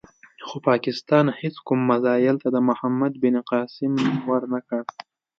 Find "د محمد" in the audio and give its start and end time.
2.55-3.13